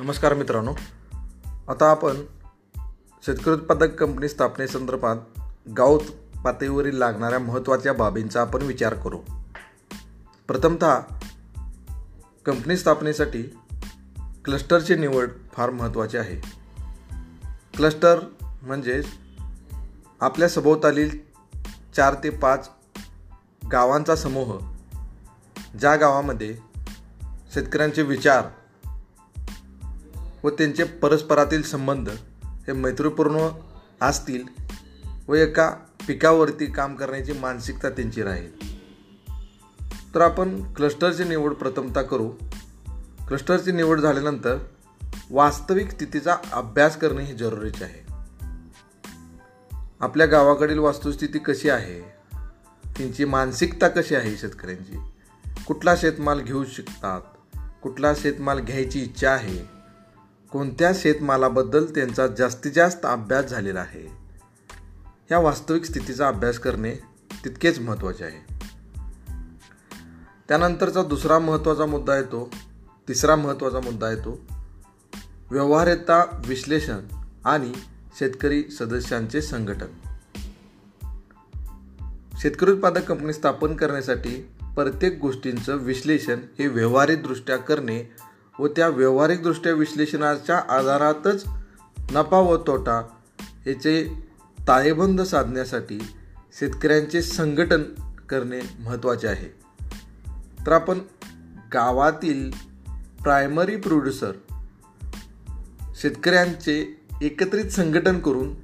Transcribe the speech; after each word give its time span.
नमस्कार 0.00 0.34
मित्रांनो. 0.34 0.74
आता 1.68 1.90
आपण 1.90 2.16
शेतकरी 3.26 3.54
उत्पादक 3.54 3.94
कंपनी 3.94 4.28
स्थापनेसंदर्भात 4.28 5.16
गाव 5.76 5.98
पातळीवरील 6.44 6.96
लागणाऱ्या 6.96 7.38
महत्त्वाच्या 7.38 7.92
बाबींचा 7.92 8.40
आपण 8.40 8.62
विचार 8.62 8.94
करू. 8.94 9.18
प्रथमतः 10.46 11.00
कंपनी 12.46 12.76
स्थापनेसाठी 12.76 13.42
क्लस्टरची 14.44 14.94
निवड 14.94 15.28
फार 15.52 15.70
महत्त्वाची 15.70 16.16
आहे. 16.16 16.40
क्लस्टर 17.76 18.20
म्हणजेच 18.62 19.06
आपल्या 20.20 20.48
सभोवतालील 20.48 21.18
चार 21.96 22.14
ते 22.24 22.30
पाच 22.30 22.70
गावांचा 23.72 24.16
समूह 24.16 24.58
ज्या 25.80 25.96
गावामध्ये 25.96 26.56
शेतकऱ्यांचे 27.54 28.02
विचार 28.02 28.44
व 30.44 30.50
त्यांचे 30.50 30.84
परस्परातील 30.84 31.62
संबंध 31.62 32.10
हे 32.44 32.72
मैत्रीपूर्ण 32.72 33.48
असतील 34.00 34.42
व 35.28 35.34
एका 35.34 35.70
पिकावरती 36.08 36.66
काम 36.66 36.96
करण्याची 36.96 37.32
मानसिकता 37.32 37.90
त्यांची 37.90 38.22
राहील. 38.22 38.70
तर 40.14 40.20
आपण 40.20 40.72
क्लस्टरची 40.72 41.24
निवड 41.24 41.54
प्रथमता 41.54 42.02
करू. 42.02 42.28
क्लस्टरची 43.28 43.72
निवड 43.72 44.00
झाल्यानंतर 44.00 44.56
वास्तविक 45.30 45.90
स्थितीचा 45.90 46.36
अभ्यास 46.52 46.96
करणे 46.96 47.22
हे 47.22 47.34
जरुरीचे 47.34 47.84
आहे. 47.84 48.12
आपल्या 50.00 50.26
गावाकडील 50.26 50.78
वास्तुस्थिती 50.78 51.38
कशी 51.38 51.70
आहे? 51.70 52.00
त्यांची 52.96 53.24
मानसिकता 53.24 53.88
कशी 53.88 54.14
आहे 54.14 54.36
शेतकऱ्यांची? 54.36 54.98
कुठला 55.66 55.96
शेतमाल 55.96 56.40
घेऊ 56.40 56.64
शकतात? 56.64 57.20
कुठला 57.82 58.14
शेतमाल 58.14 58.60
घ्यायची 58.60 59.02
इच्छा 59.02 59.30
आहे? 59.30 59.79
कोणत्या 60.52 60.92
शेतमालाबद्दल 60.94 61.84
त्यांचा 61.84 62.26
जास्तीत 62.26 62.72
जास्त 62.72 63.06
अभ्यास 63.06 63.44
झालेला 63.44 63.80
आहे? 63.80 64.12
या 65.30 65.38
वास्तविक 65.38 65.84
स्थितीचा 65.84 66.28
अभ्यास 66.28 66.58
करणे 66.58 66.94
तितकेच 67.44 67.78
महत्त्वाचे 67.78 68.24
आहे. 68.24 68.54
त्यानंतरचा 70.48 71.02
दुसरा 71.02 71.38
महत्त्वाचा 71.38 71.86
मुद्दा 71.86 72.16
येतो 72.16 72.50
तिसरा 73.08 73.36
महत्त्वाचा 73.36 73.80
मुद्दा 73.80 74.10
येतो 74.10 74.40
व्यवहार्यता 75.50 76.42
विश्लेषण 76.46 76.98
आणि 77.44 77.72
शेतकरी 78.18 78.62
सदस्यांचे 78.62 79.42
संघटन. 79.42 79.86
शेतकरी 82.40 82.70
उत्पादक 82.70 83.04
कंपनी 83.04 83.32
स्थापन 83.32 83.76
करण्यासाठी 83.76 84.50
प्रत्येक 84.62 85.18
गोष्टींचं 85.20 85.76
विश्लेषण 85.76 86.38
हे 86.58 86.66
व्यवहारिकदृष्ट्या 86.66 87.56
करणे 87.56 88.12
व 88.60 88.66
त्या 88.66 88.88
व्यवहारिकदृष्ट्या 88.88 89.72
विश्लेषणाच्या 89.72 90.58
आधारातच 90.58 91.44
नफा 92.12 92.38
व 92.38 92.56
तोटा 92.56 93.08
याचे 93.66 94.26
ताळेबंद 94.68 95.20
साधण्यासाठी 95.20 95.98
शेतकऱ्यांचे 96.60 97.22
संघटन 97.22 97.82
करणे 98.28 98.60
महत्त्वाचे 98.78 99.28
आहे. 99.28 99.60
तर 100.66 100.72
आपण 100.72 100.98
गावातील 101.72 102.50
प्रायमरी 103.22 103.76
प्रोड्युसर 103.76 104.32
शेतकऱ्यांचे 105.94 107.00
एकत्रित 107.22 107.70
संघटन 107.70 108.18
करून 108.18 108.54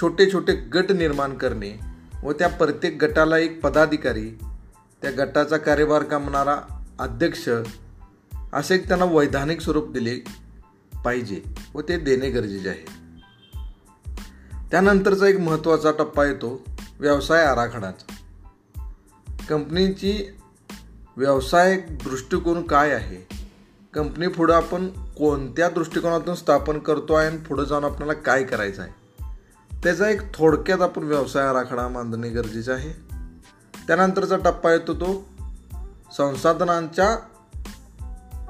छोटे 0.00 0.32
छोटे 0.32 0.54
गट 0.54 0.92
निर्माण 0.92 1.34
करणे 1.34 1.80
व 2.22 2.32
त्या 2.32 2.48
प्रत्येक 2.48 3.04
गटाला 3.04 3.38
एक 3.38 3.60
पदाधिकारी 3.60 4.30
त्या 5.02 5.10
गटाचा 5.10 5.56
कार्यभार 5.56 6.02
कामणारा 6.02 6.84
अध्यक्ष 6.98 7.48
असे 8.52 8.74
एक 8.74 8.88
त्यांना 8.88 9.04
वैधानिक 9.04 9.60
स्वरूप 9.60 9.90
दिले 9.90 10.24
पाहिजे 11.04 11.42
व 11.74 11.80
ते 11.80 11.98
देणे 11.98 12.30
गरजेचे 12.30 12.68
आहे. 12.68 12.84
त्यानंतरचा 14.70 15.26
एक 15.26 15.38
महत्त्वाचा 15.38 15.90
टप्पा 15.90 16.24
येतो 16.24 16.64
व्यवसाय 17.00 17.44
आराखडाचा. 17.44 18.12
कंपनीची 19.48 20.36
व्यवसाय 21.16 21.78
दृष्टिकोन 21.78 22.66
काय 22.66 22.90
आहे? 22.90 23.34
कंपनी 23.94 24.28
पुढं 24.28 24.54
आपण 24.54 24.88
कोणत्या 24.88 25.68
दृष्टिकोनातून 25.68 26.34
स्थापन 26.34 26.78
करतो 26.78 27.14
आहे 27.14 27.28
आणि 27.28 27.36
पुढं 27.36 27.64
जाऊन 27.64 27.84
आपल्याला 27.84 28.12
काय 28.12 28.44
करायचं 28.44 28.82
आहे? 28.82 28.92
त्याचा 29.82 30.08
एक 30.08 30.34
थोडक्यात 30.34 30.80
आपण 30.80 31.02
व्यवसाय 31.02 31.46
आराखडा 31.46 31.88
मांडणे 31.88 32.28
गरजेचे 32.28 32.72
आहे. 32.72 33.08
त्यानंतरचा 33.86 34.36
टप्पा 34.36 34.72
येतो 34.72 34.94
तो 34.94 35.28
संसाधनांच्या 36.16 37.18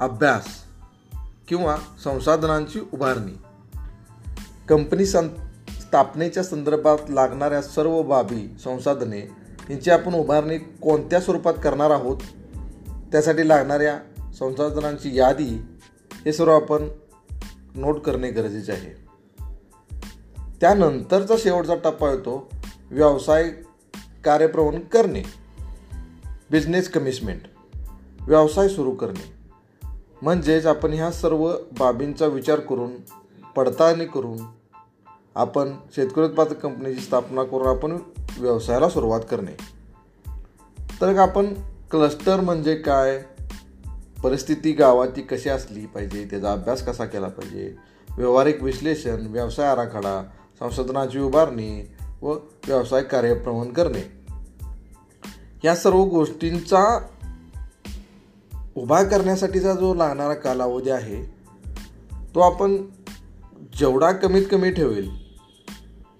अभ्यास 0.01 0.47
किंवा 1.49 1.77
संसाधनांची 2.05 2.81
उभारणी. 2.93 3.39
कंपनी 4.69 5.07
सं 5.07 5.29
स्थापनेच्या 5.81 6.43
संदर्भात 6.43 6.99
लागणाऱ्या 7.09 7.63
सर्व 7.63 8.03
बाबी 8.03 8.57
संसाधने 8.65 9.19
यांची 9.71 9.91
आपण 9.91 10.15
उभारणी 10.15 10.59
कोणत्या 10.59 11.21
स्वरूपात 11.21 11.55
करणार 11.65 11.91
आहोत? 11.91 12.17
त्यासाठी 13.13 13.49
लागणाऱ्या 13.49 13.99
संसाधनांची 14.33 15.19
यादी 15.19 15.63
हे 16.25 16.33
सर्व 16.33 16.55
आपण 16.55 16.89
नोट 17.75 18.01
करणे 18.01 18.31
गरजेचे 18.31 18.73
आहे. 18.73 19.09
त्यानंतरचा 20.61 21.35
शेवटचा 21.39 21.75
टप्पा 21.75 22.11
येतो 22.11 22.51
व्यवसाय 22.91 23.51
कार्यप्रवण 24.25 24.81
करणे. 24.81 25.23
बिझनेस 26.51 26.91
कमिशमेंट 26.91 27.43
व्यवसाय 28.21 28.69
सुरू 28.69 28.91
करणे. 28.91 29.38
म्हणजेच 30.23 30.67
आपण 30.67 30.93
ह्या 30.93 31.11
सर्व 31.13 31.53
बाबींचा 31.79 32.27
विचार 32.27 32.61
करून 32.61 32.91
पडताळणी 33.57 34.05
करून 34.05 34.39
आपण 35.35 35.73
शेतकरी 35.97 36.25
उत्पादक 36.25 36.53
कंपनीची 36.53 37.01
स्थापना 37.01 37.43
करून 37.43 37.67
आपण 37.67 37.99
व्यवसायाला 38.39 38.89
सुरुवात 38.89 39.21
करणे. 39.31 39.57
तर 41.01 41.19
आपण 41.19 41.55
क्लस्टर 41.91 42.41
म्हणजे 42.41 42.77
काय? 42.77 43.23
परिस्थिती 44.23 44.73
गावाची 44.73 45.23
कशी 45.23 45.49
असली 45.49 45.87
पाहिजे? 45.87 46.25
त्याचा 46.25 46.53
अभ्यास 46.53 46.87
कसा 46.87 47.05
केला 47.05 47.29
पाहिजे? 47.29 47.77
व्यवहारिक 48.17 48.63
विश्लेषण 48.63 49.27
व्यवसाय 49.27 49.67
आराखडा 49.67 50.25
संशोधनाची 50.59 51.19
उभारणी 51.19 51.91
व 52.23 52.33
व्यवसाय 52.67 53.03
कार्यप्रवण 53.03 53.69
करणे. 53.69 54.19
या 55.65 55.77
सर्व 55.77 56.03
गोष्टींचा 56.03 56.99
उभा 58.79 59.03
करण्यासाठीचा 59.03 59.75
जो 59.75 59.95
लागणारा 59.95 60.35
कालावधी 60.35 60.91
आहे 60.91 61.25
तो 62.35 62.41
आपण 62.41 62.77
जेवढा 63.79 64.13
कमीत 64.13 64.47
कमी 64.51 64.71
ठेवेल 64.71 65.33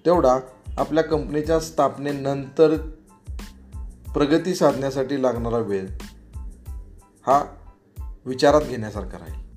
तेवढा 0.07 0.39
आपल्या 0.79 1.05
कंपनीच्या 1.05 1.61
स्थापनेनंतर 1.61 2.77
प्रगती 4.15 4.55
साधण्यासाठी 4.55 5.23
लागणारा 5.23 5.59
वेळ 5.59 5.87
हा 7.27 7.45
विचारात 8.27 8.61
घेण्यासारखा 8.61 9.19
राहील. 9.19 9.48